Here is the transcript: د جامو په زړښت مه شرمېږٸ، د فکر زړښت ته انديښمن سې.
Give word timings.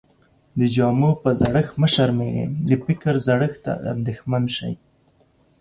د 0.59 0.61
جامو 0.75 1.11
په 1.23 1.29
زړښت 1.41 1.73
مه 1.81 1.87
شرمېږٸ، 1.93 2.49
د 2.69 2.71
فکر 2.85 3.13
زړښت 3.27 3.57
ته 3.65 3.73
انديښمن 3.93 4.43
سې. 4.55 4.71